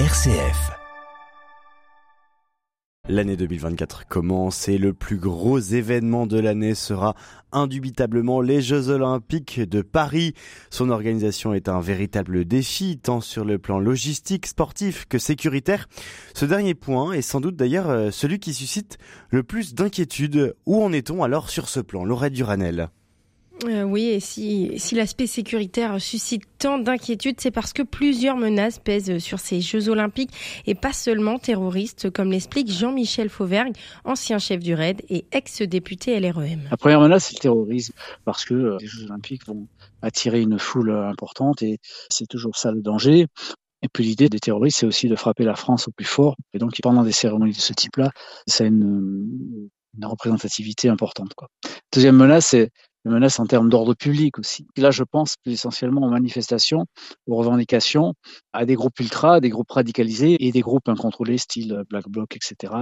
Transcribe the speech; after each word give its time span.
RCF. 0.00 0.72
L'année 3.08 3.36
2024 3.36 4.08
commence 4.08 4.66
et 4.66 4.76
le 4.76 4.92
plus 4.92 5.18
gros 5.18 5.60
événement 5.60 6.26
de 6.26 6.40
l'année 6.40 6.74
sera 6.74 7.14
indubitablement 7.52 8.40
les 8.40 8.60
Jeux 8.60 8.88
Olympiques 8.88 9.60
de 9.60 9.82
Paris. 9.82 10.34
Son 10.70 10.90
organisation 10.90 11.54
est 11.54 11.68
un 11.68 11.78
véritable 11.78 12.44
défi 12.44 12.98
tant 12.98 13.20
sur 13.20 13.44
le 13.44 13.60
plan 13.60 13.78
logistique, 13.78 14.46
sportif 14.46 15.06
que 15.06 15.18
sécuritaire. 15.18 15.86
Ce 16.34 16.44
dernier 16.44 16.74
point 16.74 17.12
est 17.12 17.22
sans 17.22 17.40
doute 17.40 17.54
d'ailleurs 17.54 17.88
euh, 17.88 18.10
celui 18.10 18.40
qui 18.40 18.52
suscite 18.52 18.98
le 19.30 19.44
plus 19.44 19.74
d'inquiétude. 19.74 20.56
Où 20.66 20.82
en 20.82 20.92
est-on 20.92 21.22
alors 21.22 21.50
sur 21.50 21.68
ce 21.68 21.78
plan 21.78 22.04
Laurette 22.04 22.32
Duranel? 22.32 22.88
Euh, 23.66 23.84
oui, 23.84 24.06
et 24.06 24.20
si, 24.20 24.76
l'aspect 24.92 25.26
sécuritaire 25.26 26.00
suscite 26.00 26.42
tant 26.58 26.78
d'inquiétudes, 26.78 27.40
c'est 27.40 27.50
parce 27.50 27.72
que 27.72 27.82
plusieurs 27.82 28.36
menaces 28.36 28.78
pèsent 28.78 29.18
sur 29.18 29.38
ces 29.38 29.60
Jeux 29.60 29.88
olympiques 29.88 30.30
et 30.66 30.74
pas 30.74 30.92
seulement 30.92 31.38
terroristes, 31.38 32.10
comme 32.10 32.30
l'explique 32.30 32.70
Jean-Michel 32.70 33.28
Fauvergue, 33.28 33.74
ancien 34.04 34.38
chef 34.38 34.60
du 34.60 34.74
RAID 34.74 35.02
et 35.08 35.24
ex-député 35.32 36.18
LREM. 36.18 36.68
La 36.70 36.76
première 36.76 37.00
menace, 37.00 37.26
c'est 37.26 37.36
le 37.36 37.40
terrorisme, 37.40 37.94
parce 38.24 38.44
que 38.44 38.54
euh, 38.54 38.76
les 38.80 38.86
Jeux 38.86 39.04
olympiques 39.04 39.46
vont 39.46 39.66
attirer 40.02 40.40
une 40.40 40.58
foule 40.58 40.90
importante 40.90 41.62
et 41.62 41.78
c'est 42.10 42.26
toujours 42.26 42.56
ça 42.56 42.72
le 42.72 42.82
danger. 42.82 43.26
Et 43.82 43.88
puis 43.92 44.04
l'idée 44.04 44.28
des 44.28 44.40
terroristes, 44.40 44.78
c'est 44.80 44.86
aussi 44.86 45.08
de 45.08 45.16
frapper 45.16 45.44
la 45.44 45.54
France 45.54 45.88
au 45.88 45.90
plus 45.92 46.06
fort. 46.06 46.36
Et 46.54 46.58
donc 46.58 46.72
pendant 46.82 47.04
des 47.04 47.12
cérémonies 47.12 47.52
de 47.52 47.60
ce 47.60 47.72
type-là, 47.72 48.10
ça 48.46 48.64
a 48.64 48.66
une, 48.66 49.68
une 49.96 50.06
représentativité 50.06 50.88
importante. 50.88 51.34
Quoi. 51.34 51.48
Deuxième 51.92 52.16
menace, 52.16 52.46
c'est 52.46 52.70
menaces 53.10 53.38
en 53.40 53.46
termes 53.46 53.68
d'ordre 53.68 53.94
public 53.94 54.38
aussi. 54.38 54.66
Là, 54.76 54.90
je 54.90 55.02
pense 55.02 55.36
plus 55.42 55.52
essentiellement 55.52 56.06
aux 56.06 56.10
manifestations, 56.10 56.86
aux 57.26 57.36
revendications, 57.36 58.14
à 58.52 58.64
des 58.64 58.74
groupes 58.74 58.98
ultra, 59.00 59.40
des 59.40 59.50
groupes 59.50 59.70
radicalisés 59.70 60.36
et 60.44 60.52
des 60.52 60.60
groupes 60.60 60.88
incontrôlés, 60.88 61.38
style 61.38 61.82
Black 61.90 62.08
Bloc, 62.08 62.36
etc. 62.36 62.72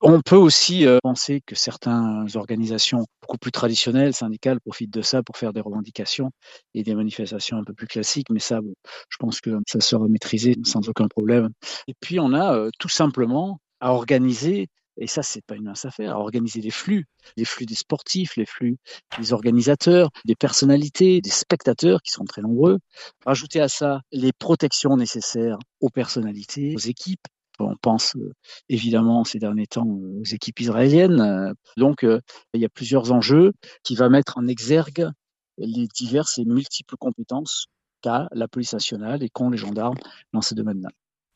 On 0.00 0.20
peut 0.20 0.36
aussi 0.36 0.86
euh, 0.86 0.98
penser 1.02 1.40
que 1.46 1.54
certaines 1.54 2.26
organisations 2.34 3.06
beaucoup 3.22 3.38
plus 3.38 3.52
traditionnelles, 3.52 4.14
syndicales, 4.14 4.60
profitent 4.60 4.92
de 4.92 5.02
ça 5.02 5.22
pour 5.22 5.36
faire 5.36 5.52
des 5.52 5.60
revendications 5.60 6.30
et 6.74 6.82
des 6.82 6.94
manifestations 6.94 7.58
un 7.58 7.64
peu 7.64 7.74
plus 7.74 7.86
classiques, 7.86 8.30
mais 8.30 8.40
ça, 8.40 8.60
je 9.08 9.16
pense 9.18 9.40
que 9.40 9.58
ça 9.66 9.80
sera 9.80 10.06
maîtrisé 10.08 10.56
sans 10.64 10.88
aucun 10.88 11.08
problème. 11.08 11.50
Et 11.88 11.94
puis, 12.00 12.20
on 12.20 12.32
a 12.32 12.54
euh, 12.54 12.70
tout 12.78 12.88
simplement 12.88 13.60
à 13.80 13.92
organiser 13.92 14.68
et 15.00 15.06
ça, 15.06 15.22
c'est 15.22 15.44
pas 15.44 15.56
une 15.56 15.64
mince 15.64 15.86
affaire, 15.86 16.18
organiser 16.18 16.60
les 16.60 16.70
flux, 16.70 17.06
les 17.36 17.46
flux 17.46 17.64
des 17.64 17.74
sportifs, 17.74 18.36
les 18.36 18.44
flux 18.44 18.76
des 19.18 19.32
organisateurs, 19.32 20.10
des 20.26 20.36
personnalités, 20.36 21.22
des 21.22 21.30
spectateurs 21.30 22.02
qui 22.02 22.10
sont 22.10 22.24
très 22.24 22.42
nombreux. 22.42 22.78
Rajouter 23.24 23.60
à 23.60 23.68
ça 23.68 24.02
les 24.12 24.32
protections 24.32 24.96
nécessaires 24.96 25.58
aux 25.80 25.88
personnalités, 25.88 26.74
aux 26.76 26.80
équipes. 26.80 27.26
On 27.58 27.76
pense 27.76 28.14
euh, 28.16 28.32
évidemment 28.68 29.24
ces 29.24 29.38
derniers 29.38 29.66
temps 29.66 29.86
aux 29.86 30.24
équipes 30.24 30.60
israéliennes. 30.60 31.54
Donc, 31.76 32.04
euh, 32.04 32.20
il 32.54 32.60
y 32.60 32.64
a 32.64 32.70
plusieurs 32.70 33.12
enjeux 33.12 33.52
qui 33.82 33.94
va 33.96 34.08
mettre 34.10 34.38
en 34.38 34.46
exergue 34.46 35.08
les 35.58 35.86
diverses 35.94 36.38
et 36.38 36.44
multiples 36.44 36.96
compétences 36.98 37.66
qu'a 38.02 38.28
la 38.32 38.48
police 38.48 38.72
nationale 38.72 39.22
et 39.22 39.28
qu'ont 39.28 39.50
les 39.50 39.58
gendarmes 39.58 39.98
dans 40.32 40.42
ce 40.42 40.54
domaine-là. 40.54 40.90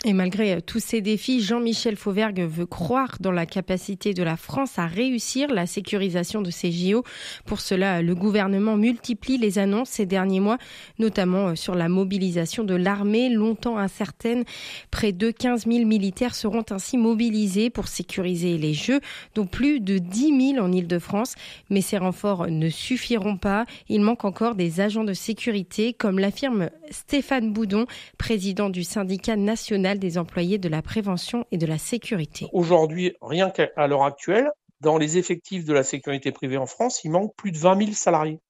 Et 0.07 0.13
malgré 0.13 0.53
euh, 0.53 0.61
tous 0.61 0.81
ces 0.81 1.01
défis, 1.01 1.41
Jean-Michel 1.41 1.97
Fauvergue 1.97 2.43
veut 2.43 2.67
croire 2.67 3.17
dans 3.21 3.33
la 3.33 3.47
capacité 3.47 4.13
de 4.13 4.23
la 4.23 4.37
France 4.37 4.79
à 4.79 4.87
réussir 4.87 5.49
la 5.49 5.65
sécurisation 5.65 6.43
de 6.43 6.51
ces 6.51 6.71
JO. 6.71 7.05
Pour 7.47 7.61
cela, 7.61 8.03
le 8.03 8.15
gouvernement 8.15 8.77
multiplie 8.77 9.39
les 9.39 9.59
annonces 9.59 9.89
ces 9.89 10.05
derniers 10.05 10.41
mois, 10.41 10.59
notamment 10.99 11.49
euh, 11.49 11.55
sur 11.55 11.75
la 11.75 11.89
mobilisation 11.89 12.65
de 12.65 12.75
l'armée, 12.75 13.31
longtemps 13.31 13.79
incertaine. 13.79 14.45
Près 14.91 15.13
de 15.13 15.31
15 15.31 15.65
000 15.67 15.87
militaires 15.87 16.35
seront 16.35 16.65
ainsi 16.71 16.99
mobilisés 16.99 17.71
pour 17.71 17.89
sécuriser 17.89 18.59
les 18.59 18.75
Jeux, 18.75 19.01
dont 19.35 19.47
plus 19.47 19.81
de 19.81 19.97
10 19.97 20.53
000 20.55 20.63
en 20.63 20.71
Ile-de-France. 20.71 21.35
Mais 21.71 21.81
ces 21.81 21.97
renforts 21.97 22.49
ne 22.49 22.69
suffiront 22.69 23.39
pas. 23.39 23.65
Il 23.89 24.03
manque 24.03 24.27
encore 24.27 24.55
des 24.55 24.83
agents 24.83 25.05
de 25.05 25.15
sécurité, 25.15 25.95
comme 25.95 26.19
l'affirme 26.19 26.69
Stéphane 26.91 27.55
Boudon, 27.55 27.87
président 28.19 28.69
du 28.69 28.85
syndicat 28.85 29.37
national 29.37 29.94
des 29.99 30.19
employés 30.19 30.59
de 30.59 30.69
la 30.69 30.83
prévention 30.83 31.45
et 31.51 31.59
de 31.59 31.67
la 31.67 31.79
sécurité. 31.79 32.49
Aujourd'hui, 32.53 33.15
rien 33.23 33.51
qu'à 33.51 33.87
l'heure 33.87 34.05
actuelle, 34.05 34.51
dans 34.81 34.99
les 34.99 35.19
effectifs 35.19 35.65
de 35.65 35.73
la 35.73 35.83
sécurité 35.83 36.33
privée 36.33 36.57
en 36.57 36.67
France, 36.67 37.05
il 37.05 37.11
manque 37.11 37.35
plus 37.37 37.53
de 37.53 37.59
20 37.59 37.79
000 37.79 37.93
salariés. 37.93 38.41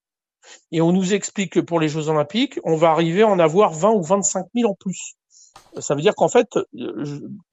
Et 0.72 0.80
on 0.80 0.92
nous 0.92 1.14
explique 1.14 1.52
que 1.52 1.60
pour 1.60 1.80
les 1.80 1.88
Jeux 1.88 2.08
Olympiques, 2.08 2.58
on 2.64 2.76
va 2.76 2.90
arriver 2.90 3.22
à 3.22 3.28
en 3.28 3.38
avoir 3.38 3.72
20 3.72 3.92
ou 3.92 4.02
25 4.02 4.46
000 4.54 4.70
en 4.70 4.74
plus. 4.74 5.14
Ça 5.78 5.94
veut 5.94 6.02
dire 6.02 6.14
qu'en 6.14 6.28
fait, 6.28 6.48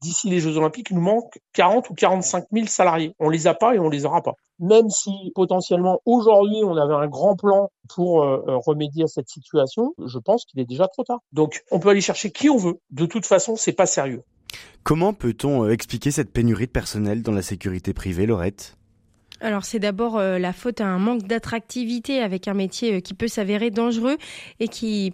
d'ici 0.02 0.30
les 0.30 0.40
Jeux 0.40 0.58
Olympiques, 0.58 0.88
il 0.92 0.96
nous 0.96 1.02
manque 1.02 1.40
40 1.54 1.90
ou 1.90 1.94
45 1.94 2.46
000 2.52 2.68
salariés. 2.68 3.16
On 3.20 3.30
les 3.30 3.48
a 3.48 3.54
pas 3.54 3.76
et 3.76 3.80
on 3.80 3.90
les 3.90 4.06
aura 4.06 4.22
pas. 4.22 4.36
Même 4.60 4.90
si 4.90 5.12
potentiellement 5.34 6.02
aujourd'hui 6.06 6.62
on 6.64 6.78
avait 6.78 6.94
un 6.94 7.08
grand 7.08 7.36
plan 7.36 7.72
pour 7.96 8.24
euh, 8.24 8.42
remédier 8.66 9.06
à 9.06 9.08
cette 9.08 9.28
situation, 9.28 9.94
je 10.06 10.20
pense 10.20 10.46
qu'il 10.46 10.60
est 10.60 10.66
déjà 10.66 10.88
trop 10.88 11.04
tard. 11.04 11.20
Donc 11.32 11.64
on 11.72 11.80
peut 11.80 11.90
aller 11.90 12.02
chercher 12.02 12.32
qui 12.32 12.50
on 12.50 12.58
veut. 12.58 12.80
De 12.92 13.06
toute 13.06 13.26
façon, 13.26 13.56
c'est 13.56 13.74
pas 13.74 13.88
sérieux. 13.88 14.24
Comment 14.84 15.14
peut-on 15.14 15.66
euh, 15.66 15.72
expliquer 15.72 16.12
cette 16.12 16.32
pénurie 16.32 16.68
de 16.68 16.72
personnel 16.72 17.24
dans 17.24 17.32
la 17.32 17.42
sécurité 17.42 17.94
privée, 17.94 18.26
Laurette? 18.26 18.78
Alors 19.42 19.66
c'est 19.66 19.80
d'abord 19.80 20.18
euh, 20.18 20.38
la 20.38 20.54
faute 20.54 20.82
à 20.82 20.88
un 20.88 21.00
manque 21.00 21.24
d'attractivité 21.24 22.22
avec 22.22 22.48
un 22.48 22.54
métier 22.54 22.96
euh, 22.96 23.00
qui 23.00 23.14
peut 23.14 23.28
s'avérer 23.28 23.72
dangereux 23.72 24.18
et 24.60 24.68
qui, 24.68 25.12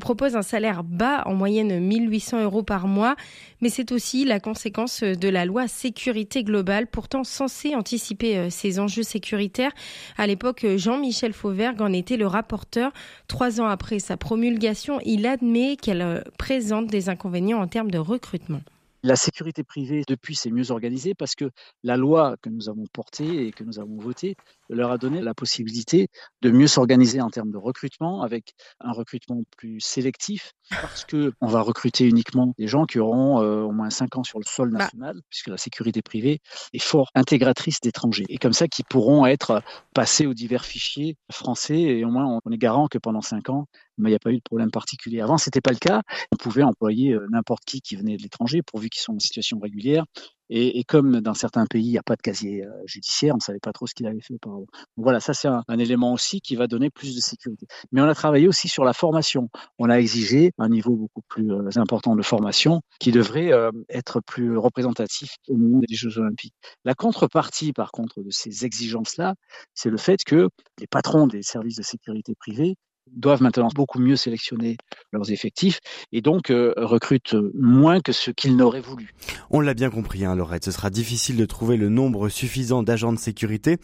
propose 0.00 0.36
un 0.36 0.42
salaire 0.42 0.84
bas, 0.84 1.22
en 1.26 1.34
moyenne 1.34 1.80
1800 1.80 2.42
euros 2.44 2.62
par 2.62 2.86
mois. 2.86 3.16
Mais 3.60 3.68
c'est 3.68 3.92
aussi 3.92 4.24
la 4.24 4.38
conséquence 4.38 5.02
euh, 5.02 5.14
de 5.14 5.28
la 5.28 5.44
loi 5.44 5.66
sécurité 5.66 6.44
globale, 6.44 6.86
pourtant 6.86 7.24
censée 7.24 7.74
anticiper 7.74 8.48
ces 8.50 8.78
enjeux 8.78 9.02
sécuritaires. 9.02 9.72
À 10.16 10.26
l'époque, 10.26 10.66
Jean-Michel 10.76 11.32
Fauvergue 11.32 11.82
en 11.82 11.92
était 11.92 12.16
le 12.16 12.26
rapporteur. 12.26 12.92
Trois 13.26 13.60
ans 13.60 13.66
après 13.66 13.98
sa 13.98 14.16
promulgation, 14.16 15.00
il 15.04 15.26
admet 15.26 15.76
qu'elle 15.76 16.24
présente 16.38 16.86
des 16.86 17.08
inconvénients 17.08 17.60
en 17.60 17.66
termes 17.66 17.90
de 17.90 17.98
recrutement. 17.98 18.60
La 19.04 19.16
sécurité 19.16 19.64
privée, 19.64 20.02
depuis, 20.08 20.34
c'est 20.34 20.50
mieux 20.50 20.70
organisé 20.70 21.14
parce 21.14 21.34
que 21.34 21.50
la 21.82 21.98
loi 21.98 22.36
que 22.40 22.48
nous 22.48 22.70
avons 22.70 22.86
portée 22.90 23.46
et 23.46 23.52
que 23.52 23.62
nous 23.62 23.78
avons 23.78 23.98
votée 23.98 24.34
leur 24.70 24.90
a 24.90 24.96
donné 24.96 25.20
la 25.20 25.34
possibilité 25.34 26.08
de 26.40 26.50
mieux 26.50 26.66
s'organiser 26.66 27.20
en 27.20 27.28
termes 27.28 27.50
de 27.50 27.58
recrutement 27.58 28.22
avec 28.22 28.54
un 28.80 28.92
recrutement 28.92 29.42
plus 29.58 29.78
sélectif 29.78 30.52
parce 30.70 31.04
que 31.04 31.32
on 31.42 31.48
va 31.48 31.60
recruter 31.60 32.08
uniquement 32.08 32.54
des 32.56 32.66
gens 32.66 32.86
qui 32.86 32.98
auront 32.98 33.42
euh, 33.42 33.60
au 33.60 33.72
moins 33.72 33.90
5 33.90 34.16
ans 34.16 34.24
sur 34.24 34.38
le 34.38 34.46
sol 34.46 34.70
bah. 34.70 34.78
national 34.78 35.20
puisque 35.28 35.48
la 35.48 35.58
sécurité 35.58 36.00
privée 36.00 36.40
est 36.72 36.82
fort 36.82 37.10
intégratrice 37.14 37.82
d'étrangers 37.82 38.24
et 38.30 38.38
comme 38.38 38.54
ça 38.54 38.68
qui 38.68 38.84
pourront 38.84 39.26
être 39.26 39.62
passés 39.92 40.24
aux 40.24 40.32
divers 40.32 40.64
fichiers 40.64 41.18
français 41.30 41.78
et 41.78 42.06
au 42.06 42.10
moins 42.10 42.40
on 42.42 42.50
est 42.50 42.56
garant 42.56 42.88
que 42.88 42.96
pendant 42.96 43.20
5 43.20 43.50
ans 43.50 43.66
mais 43.98 44.10
il 44.10 44.12
n'y 44.12 44.16
a 44.16 44.20
pas 44.20 44.30
eu 44.30 44.36
de 44.36 44.42
problème 44.42 44.70
particulier. 44.70 45.20
Avant, 45.20 45.38
c'était 45.38 45.60
pas 45.60 45.72
le 45.72 45.78
cas. 45.78 46.02
On 46.32 46.36
pouvait 46.36 46.62
employer 46.62 47.12
euh, 47.12 47.26
n'importe 47.30 47.64
qui 47.64 47.80
qui 47.80 47.96
venait 47.96 48.16
de 48.16 48.22
l'étranger, 48.22 48.62
pourvu 48.62 48.88
qu'ils 48.88 49.02
sont 49.02 49.14
en 49.14 49.18
situation 49.18 49.58
régulière. 49.58 50.04
Et, 50.50 50.84
comme 50.84 51.20
dans 51.22 51.32
certains 51.32 51.64
pays, 51.64 51.86
il 51.86 51.90
n'y 51.90 51.98
a 51.98 52.02
pas 52.02 52.16
de 52.16 52.20
casier 52.20 52.64
euh, 52.64 52.70
judiciaire, 52.84 53.32
on 53.32 53.38
ne 53.38 53.42
savait 53.42 53.60
pas 53.60 53.72
trop 53.72 53.86
ce 53.86 53.94
qu'il 53.94 54.06
avait 54.06 54.20
fait 54.20 54.34
auparavant. 54.34 54.66
Donc 54.96 55.04
voilà, 55.04 55.18
ça 55.18 55.32
c'est 55.32 55.48
un, 55.48 55.64
un, 55.68 55.78
élément 55.78 56.12
aussi 56.12 56.42
qui 56.42 56.54
va 56.54 56.66
donner 56.66 56.90
plus 56.90 57.16
de 57.16 57.20
sécurité. 57.20 57.66
Mais 57.92 58.02
on 58.02 58.04
a 58.04 58.14
travaillé 58.14 58.46
aussi 58.46 58.68
sur 58.68 58.84
la 58.84 58.92
formation. 58.92 59.48
On 59.78 59.88
a 59.88 59.94
exigé 59.96 60.52
un 60.58 60.68
niveau 60.68 60.96
beaucoup 60.96 61.22
plus 61.28 61.50
euh, 61.50 61.70
important 61.76 62.14
de 62.14 62.22
formation 62.22 62.82
qui 63.00 63.10
devrait 63.10 63.52
être 63.88 64.20
plus 64.20 64.56
représentatif 64.56 65.36
au 65.48 65.56
moment 65.56 65.80
des 65.88 65.94
Jeux 65.94 66.18
Olympiques. 66.18 66.54
La 66.84 66.94
contrepartie, 66.94 67.72
par 67.72 67.90
contre, 67.90 68.22
de 68.22 68.30
ces 68.30 68.64
exigences-là, 68.64 69.34
c'est 69.72 69.90
le 69.90 69.96
fait 69.96 70.24
que 70.24 70.48
les 70.78 70.86
patrons 70.86 71.26
des 71.26 71.42
services 71.42 71.76
de 71.76 71.82
sécurité 71.82 72.34
privés 72.34 72.76
doivent 73.12 73.42
maintenant 73.42 73.68
beaucoup 73.74 73.98
mieux 73.98 74.16
sélectionner 74.16 74.76
leurs 75.12 75.30
effectifs 75.30 75.80
et 76.12 76.20
donc 76.20 76.50
euh, 76.50 76.72
recrutent 76.76 77.36
moins 77.54 78.00
que 78.00 78.12
ce 78.12 78.30
qu'ils 78.30 78.56
n'auraient 78.56 78.80
voulu. 78.80 79.14
On 79.50 79.60
l'a 79.60 79.74
bien 79.74 79.90
compris, 79.90 80.24
hein, 80.24 80.34
Laurette, 80.36 80.64
ce 80.64 80.70
sera 80.70 80.90
difficile 80.90 81.36
de 81.36 81.44
trouver 81.44 81.76
le 81.76 81.88
nombre 81.88 82.28
suffisant 82.28 82.82
d'agents 82.82 83.12
de 83.12 83.18
sécurité, 83.18 83.78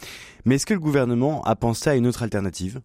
mais 0.44 0.56
est-ce 0.56 0.66
que 0.66 0.74
le 0.74 0.80
gouvernement 0.80 1.42
a 1.44 1.56
pensé 1.56 1.90
à 1.90 1.94
une 1.94 2.06
autre 2.06 2.22
alternative? 2.22 2.80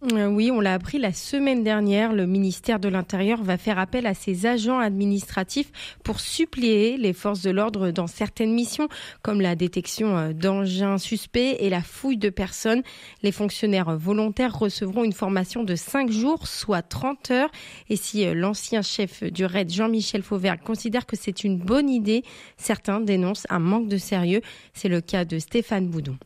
Oui, 0.00 0.52
on 0.52 0.60
l'a 0.60 0.74
appris 0.74 0.98
la 0.98 1.12
semaine 1.12 1.64
dernière. 1.64 2.12
Le 2.12 2.24
ministère 2.24 2.78
de 2.78 2.88
l'Intérieur 2.88 3.42
va 3.42 3.58
faire 3.58 3.80
appel 3.80 4.06
à 4.06 4.14
ses 4.14 4.46
agents 4.46 4.78
administratifs 4.78 5.72
pour 6.04 6.20
suppléer 6.20 6.96
les 6.96 7.12
forces 7.12 7.42
de 7.42 7.50
l'ordre 7.50 7.90
dans 7.90 8.06
certaines 8.06 8.52
missions, 8.52 8.88
comme 9.22 9.40
la 9.40 9.56
détection 9.56 10.16
euh, 10.16 10.32
d'engins 10.32 10.98
suspects 10.98 11.56
et 11.58 11.68
la 11.68 11.82
fouille 11.82 12.16
de 12.16 12.30
personnes. 12.30 12.82
Les 13.24 13.32
fonctionnaires 13.32 13.96
volontaires 13.96 14.56
recevront 14.56 15.02
une 15.02 15.12
formation 15.12 15.64
de 15.64 15.74
5 15.74 16.12
jours, 16.12 16.46
soit 16.46 16.82
30 16.82 17.32
heures. 17.32 17.50
Et 17.88 17.96
si 17.96 18.24
euh, 18.24 18.34
l'ancien 18.34 18.82
chef 18.82 19.24
du 19.24 19.44
RAID, 19.44 19.72
Jean-Michel 19.72 20.22
Fauvert, 20.22 20.60
considère 20.60 21.06
que 21.06 21.16
c'est 21.16 21.42
une 21.42 21.58
bonne 21.58 21.90
idée, 21.90 22.22
certains 22.56 23.00
dénoncent 23.00 23.48
un 23.50 23.58
manque 23.58 23.88
de 23.88 23.96
sérieux. 23.96 24.42
C'est 24.74 24.88
le 24.88 25.00
cas 25.00 25.24
de 25.24 25.40
Stéphane 25.40 25.88
Boudon. 25.88 26.16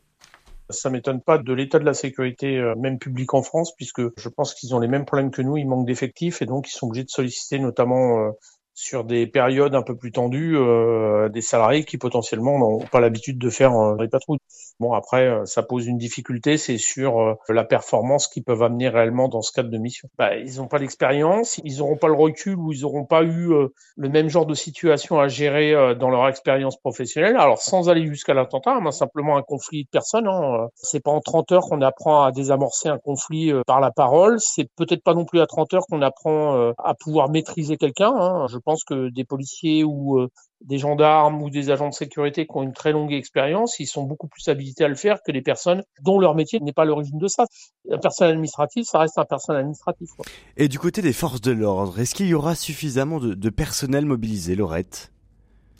Ça 0.69 0.89
m'étonne 0.89 1.21
pas 1.21 1.37
de 1.37 1.53
l'état 1.53 1.79
de 1.79 1.85
la 1.85 1.93
sécurité, 1.93 2.57
euh, 2.57 2.75
même 2.75 2.97
publique 2.97 3.33
en 3.33 3.43
France, 3.43 3.75
puisque 3.75 4.01
je 4.17 4.29
pense 4.29 4.53
qu'ils 4.53 4.73
ont 4.73 4.79
les 4.79 4.87
mêmes 4.87 5.05
problèmes 5.05 5.31
que 5.31 5.41
nous. 5.41 5.57
Ils 5.57 5.67
manquent 5.67 5.85
d'effectifs 5.85 6.41
et 6.41 6.45
donc 6.45 6.69
ils 6.69 6.71
sont 6.71 6.87
obligés 6.87 7.03
de 7.03 7.09
solliciter 7.09 7.59
notamment 7.59 8.19
euh, 8.19 8.31
sur 8.73 9.03
des 9.03 9.27
périodes 9.27 9.75
un 9.75 9.83
peu 9.83 9.95
plus 9.95 10.11
tendues 10.11 10.57
euh, 10.57 11.29
des 11.29 11.41
salariés 11.41 11.85
qui 11.85 11.97
potentiellement 11.97 12.57
n'ont 12.57 12.79
pas 12.79 12.99
l'habitude 12.99 13.37
de 13.37 13.49
faire 13.49 13.73
euh, 13.75 13.95
des 13.97 14.07
patrouilles. 14.07 14.39
Bon 14.79 14.93
après 14.93 15.27
euh, 15.27 15.45
ça 15.45 15.61
pose 15.61 15.85
une 15.85 15.97
difficulté, 15.97 16.57
c'est 16.57 16.79
sur 16.79 17.21
euh, 17.21 17.35
la 17.49 17.63
performance 17.63 18.27
qu'ils 18.27 18.43
peuvent 18.43 18.63
amener 18.63 18.89
réellement 18.89 19.27
dans 19.27 19.41
ce 19.41 19.51
cadre 19.51 19.69
de 19.69 19.77
mission. 19.77 20.09
Bah, 20.17 20.35
ils 20.35 20.57
n'ont 20.57 20.67
pas 20.67 20.79
l'expérience, 20.79 21.61
ils 21.63 21.77
n'auront 21.77 21.97
pas 21.97 22.07
le 22.07 22.15
recul 22.15 22.55
ou 22.55 22.71
ils 22.71 22.81
n'auront 22.81 23.05
pas 23.05 23.23
eu 23.23 23.51
le 23.95 24.09
même 24.09 24.29
genre 24.29 24.45
de 24.45 24.53
situation 24.55 25.19
à 25.19 25.27
gérer 25.27 25.95
dans 25.95 26.09
leur 26.09 26.27
expérience 26.27 26.77
professionnelle. 26.77 27.35
Alors 27.37 27.61
sans 27.61 27.89
aller 27.89 28.05
jusqu'à 28.07 28.33
l'attentat, 28.33 28.79
mais 28.81 28.91
simplement 28.91 29.37
un 29.37 29.41
conflit 29.41 29.83
de 29.83 29.89
personnes. 29.89 30.27
Hein. 30.27 30.67
C'est 30.75 31.01
pas 31.01 31.11
en 31.11 31.19
30 31.19 31.51
heures 31.51 31.65
qu'on 31.69 31.81
apprend 31.81 32.23
à 32.23 32.31
désamorcer 32.31 32.89
un 32.89 32.97
conflit 32.97 33.53
par 33.67 33.79
la 33.79 33.91
parole. 33.91 34.39
C'est 34.39 34.69
peut-être 34.75 35.03
pas 35.03 35.13
non 35.13 35.25
plus 35.25 35.39
à 35.39 35.45
30 35.45 35.73
heures 35.73 35.85
qu'on 35.89 36.01
apprend 36.01 36.73
à 36.77 36.93
pouvoir 36.95 37.29
maîtriser 37.29 37.77
quelqu'un. 37.77 38.13
Hein. 38.15 38.47
Pense 38.63 38.83
que 38.83 39.09
des 39.09 39.23
policiers 39.23 39.83
ou 39.83 40.19
euh, 40.19 40.29
des 40.61 40.77
gendarmes 40.77 41.41
ou 41.41 41.49
des 41.49 41.69
agents 41.69 41.89
de 41.89 41.93
sécurité 41.93 42.45
qui 42.45 42.51
ont 42.55 42.63
une 42.63 42.73
très 42.73 42.91
longue 42.91 43.13
expérience, 43.13 43.79
ils 43.79 43.85
sont 43.85 44.03
beaucoup 44.03 44.27
plus 44.27 44.47
habilités 44.47 44.85
à 44.85 44.87
le 44.87 44.95
faire 44.95 45.19
que 45.25 45.31
les 45.31 45.41
personnes 45.41 45.83
dont 46.01 46.19
leur 46.19 46.35
métier 46.35 46.59
n'est 46.59 46.73
pas 46.73 46.85
l'origine 46.85 47.17
de 47.17 47.27
ça. 47.27 47.45
Un 47.91 47.97
personnel 47.97 48.33
administratif, 48.33 48.85
ça 48.87 48.99
reste 48.99 49.17
un 49.17 49.25
personnel 49.25 49.61
administratif. 49.61 50.09
Et 50.57 50.67
du 50.67 50.79
côté 50.79 51.01
des 51.01 51.13
forces 51.13 51.41
de 51.41 51.51
l'ordre, 51.51 51.99
est-ce 51.99 52.15
qu'il 52.15 52.27
y 52.27 52.33
aura 52.33 52.55
suffisamment 52.55 53.19
de, 53.19 53.33
de 53.33 53.49
personnel 53.49 54.05
mobilisé, 54.05 54.55
Laurette? 54.55 55.12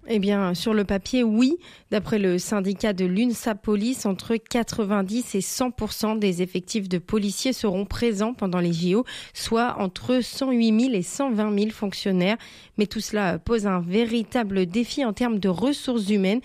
Eh 0.07 0.19
bien, 0.19 0.53
sur 0.53 0.73
le 0.73 0.83
papier, 0.83 1.23
oui. 1.23 1.57
D'après 1.91 2.19
le 2.19 2.37
syndicat 2.37 2.93
de 2.93 3.05
l'UNSA 3.05 3.55
Police, 3.55 4.05
entre 4.05 4.35
90 4.35 5.35
et 5.35 5.39
100% 5.39 6.19
des 6.19 6.41
effectifs 6.41 6.89
de 6.89 6.97
policiers 6.97 7.53
seront 7.53 7.85
présents 7.85 8.33
pendant 8.33 8.59
les 8.59 8.73
JO, 8.73 9.05
soit 9.33 9.75
entre 9.79 10.21
108 10.21 10.79
000 10.81 10.93
et 10.93 11.01
120 11.01 11.57
000 11.57 11.71
fonctionnaires. 11.71 12.37
Mais 12.77 12.85
tout 12.85 12.99
cela 12.99 13.39
pose 13.39 13.65
un 13.65 13.79
véritable 13.79 14.65
défi 14.65 15.05
en 15.05 15.13
termes 15.13 15.39
de 15.39 15.49
ressources 15.49 16.09
humaines. 16.09 16.41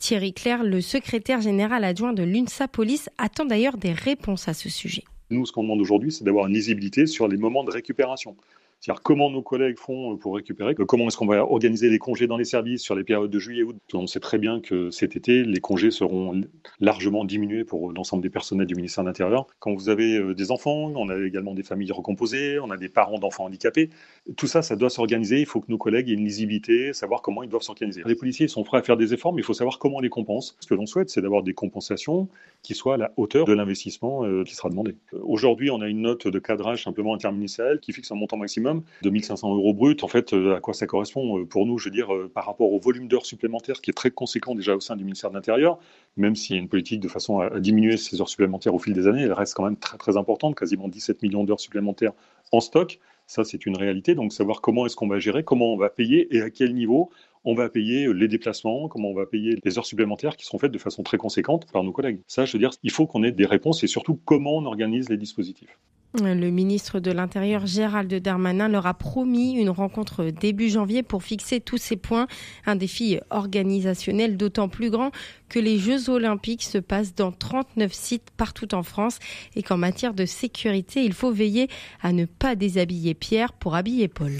Thierry 0.00 0.32
Claire, 0.32 0.62
le 0.62 0.80
secrétaire 0.80 1.40
général 1.40 1.84
adjoint 1.84 2.12
de 2.12 2.22
l'UNSA 2.22 2.68
Police, 2.68 3.08
attend 3.16 3.44
d'ailleurs 3.46 3.78
des 3.78 3.92
réponses 3.92 4.48
à 4.48 4.54
ce 4.54 4.68
sujet. 4.68 5.04
Nous, 5.30 5.44
ce 5.46 5.52
qu'on 5.52 5.62
demande 5.62 5.80
aujourd'hui, 5.80 6.10
c'est 6.10 6.24
d'avoir 6.24 6.46
une 6.46 6.54
lisibilité 6.54 7.06
sur 7.06 7.28
les 7.28 7.36
moments 7.36 7.64
de 7.64 7.70
récupération. 7.70 8.36
C'est-à-dire 8.80 9.02
comment 9.02 9.30
nos 9.30 9.42
collègues 9.42 9.78
font 9.78 10.16
pour 10.16 10.36
récupérer, 10.36 10.74
comment 10.74 11.08
est-ce 11.08 11.16
qu'on 11.16 11.26
va 11.26 11.44
organiser 11.44 11.90
les 11.90 11.98
congés 11.98 12.28
dans 12.28 12.36
les 12.36 12.44
services 12.44 12.82
sur 12.82 12.94
les 12.94 13.02
périodes 13.02 13.30
de 13.30 13.38
juillet 13.38 13.64
août. 13.64 13.76
On 13.92 14.06
sait 14.06 14.20
très 14.20 14.38
bien 14.38 14.60
que 14.60 14.90
cet 14.90 15.16
été, 15.16 15.42
les 15.42 15.60
congés 15.60 15.90
seront 15.90 16.40
largement 16.78 17.24
diminués 17.24 17.64
pour 17.64 17.92
l'ensemble 17.92 18.22
des 18.22 18.30
personnels 18.30 18.66
du 18.66 18.76
ministère 18.76 19.02
de 19.02 19.08
l'Intérieur. 19.08 19.46
Quand 19.58 19.74
vous 19.74 19.88
avez 19.88 20.16
euh, 20.16 20.34
des 20.34 20.52
enfants, 20.52 20.92
on 20.94 21.08
a 21.08 21.18
également 21.18 21.54
des 21.54 21.64
familles 21.64 21.90
recomposées, 21.90 22.60
on 22.60 22.70
a 22.70 22.76
des 22.76 22.88
parents 22.88 23.18
d'enfants 23.18 23.46
handicapés. 23.46 23.90
Tout 24.36 24.46
ça, 24.46 24.62
ça 24.62 24.76
doit 24.76 24.90
s'organiser. 24.90 25.40
Il 25.40 25.46
faut 25.46 25.60
que 25.60 25.70
nos 25.70 25.78
collègues 25.78 26.08
aient 26.08 26.14
une 26.14 26.24
lisibilité, 26.24 26.92
savoir 26.92 27.20
comment 27.20 27.42
ils 27.42 27.48
doivent 27.48 27.62
s'organiser. 27.62 28.02
Les 28.06 28.14
policiers 28.14 28.46
sont 28.46 28.62
prêts 28.62 28.78
à 28.78 28.82
faire 28.82 28.96
des 28.96 29.12
efforts, 29.12 29.32
mais 29.32 29.42
il 29.42 29.44
faut 29.44 29.54
savoir 29.54 29.80
comment 29.80 29.96
on 29.96 30.00
les 30.00 30.08
compense. 30.08 30.56
Ce 30.60 30.68
que 30.68 30.74
l'on 30.74 30.86
souhaite, 30.86 31.10
c'est 31.10 31.20
d'avoir 31.20 31.42
des 31.42 31.54
compensations 31.54 32.28
qui 32.62 32.74
soient 32.74 32.94
à 32.94 32.98
la 32.98 33.12
hauteur 33.16 33.44
de 33.44 33.52
l'investissement 33.52 34.24
euh, 34.24 34.44
qui 34.44 34.54
sera 34.54 34.68
demandé. 34.68 34.94
Euh, 35.14 35.18
aujourd'hui, 35.22 35.70
on 35.70 35.80
a 35.80 35.88
une 35.88 36.02
note 36.02 36.28
de 36.28 36.38
cadrage 36.38 36.84
simplement 36.84 37.14
interministériel 37.14 37.80
qui 37.80 37.92
fixe 37.92 38.12
un 38.12 38.14
montant 38.14 38.36
maximum 38.36 38.67
de 39.02 39.10
1500 39.10 39.54
euros 39.54 39.74
brut. 39.74 40.02
En 40.04 40.08
fait, 40.08 40.32
euh, 40.32 40.56
à 40.56 40.60
quoi 40.60 40.74
ça 40.74 40.86
correspond 40.86 41.44
pour 41.46 41.66
nous 41.66 41.78
Je 41.78 41.86
veux 41.86 41.90
dire, 41.90 42.08
par 42.34 42.46
rapport 42.46 42.72
au 42.72 42.78
volume 42.78 43.08
d'heures 43.08 43.26
supplémentaires 43.26 43.80
qui 43.80 43.90
est 43.90 43.94
très 43.94 44.10
conséquent 44.10 44.54
déjà 44.54 44.74
au 44.74 44.80
sein 44.80 44.96
du 44.96 45.04
ministère 45.04 45.30
de 45.30 45.36
l'Intérieur, 45.36 45.78
même 46.16 46.36
s'il 46.36 46.56
y 46.56 46.58
a 46.58 46.62
une 46.62 46.68
politique 46.68 47.00
de 47.00 47.08
façon 47.08 47.40
à 47.40 47.60
diminuer 47.60 47.96
ces 47.96 48.20
heures 48.20 48.28
supplémentaires 48.28 48.74
au 48.74 48.78
fil 48.78 48.92
des 48.92 49.06
années, 49.06 49.22
elle 49.22 49.32
reste 49.32 49.54
quand 49.54 49.64
même 49.64 49.76
très 49.76 49.98
très 49.98 50.16
importante, 50.16 50.54
quasiment 50.56 50.88
17 50.88 51.22
millions 51.22 51.44
d'heures 51.44 51.60
supplémentaires 51.60 52.12
en 52.52 52.60
stock. 52.60 52.98
Ça, 53.26 53.44
c'est 53.44 53.66
une 53.66 53.76
réalité. 53.76 54.14
Donc, 54.14 54.32
savoir 54.32 54.62
comment 54.62 54.86
est-ce 54.86 54.96
qu'on 54.96 55.06
va 55.06 55.18
gérer, 55.18 55.44
comment 55.44 55.74
on 55.74 55.76
va 55.76 55.90
payer 55.90 56.34
et 56.34 56.40
à 56.40 56.48
quel 56.48 56.74
niveau 56.74 57.10
on 57.44 57.54
va 57.54 57.68
payer 57.68 58.12
les 58.12 58.28
déplacements, 58.28 58.88
comment 58.88 59.10
on 59.10 59.14
va 59.14 59.26
payer 59.26 59.58
les 59.62 59.78
heures 59.78 59.86
supplémentaires 59.86 60.36
qui 60.36 60.44
seront 60.44 60.58
faites 60.58 60.72
de 60.72 60.78
façon 60.78 61.02
très 61.02 61.18
conséquente 61.18 61.70
par 61.72 61.84
nos 61.84 61.92
collègues. 61.92 62.20
Ça, 62.26 62.44
je 62.44 62.52
veux 62.52 62.58
dire, 62.58 62.70
il 62.82 62.90
faut 62.90 63.06
qu'on 63.06 63.22
ait 63.22 63.32
des 63.32 63.46
réponses 63.46 63.84
et 63.84 63.86
surtout 63.86 64.18
comment 64.24 64.56
on 64.56 64.64
organise 64.64 65.08
les 65.08 65.16
dispositifs. 65.16 65.78
Le 66.14 66.48
ministre 66.48 67.00
de 67.00 67.10
l'Intérieur 67.10 67.66
Gérald 67.66 68.12
Darmanin 68.14 68.68
leur 68.68 68.86
a 68.86 68.94
promis 68.94 69.52
une 69.52 69.68
rencontre 69.68 70.24
début 70.24 70.70
janvier 70.70 71.02
pour 71.02 71.22
fixer 71.22 71.60
tous 71.60 71.76
ces 71.76 71.96
points, 71.96 72.26
un 72.64 72.76
défi 72.76 73.20
organisationnel 73.28 74.38
d'autant 74.38 74.70
plus 74.70 74.88
grand 74.88 75.10
que 75.50 75.58
les 75.58 75.78
Jeux 75.78 76.08
olympiques 76.08 76.62
se 76.62 76.78
passent 76.78 77.14
dans 77.14 77.30
39 77.30 77.92
sites 77.92 78.30
partout 78.38 78.74
en 78.74 78.82
France 78.82 79.18
et 79.54 79.62
qu'en 79.62 79.76
matière 79.76 80.14
de 80.14 80.24
sécurité, 80.24 81.04
il 81.04 81.12
faut 81.12 81.30
veiller 81.30 81.68
à 82.00 82.12
ne 82.12 82.24
pas 82.24 82.54
déshabiller 82.54 83.12
Pierre 83.12 83.52
pour 83.52 83.74
habiller 83.74 84.08
Paul. 84.08 84.32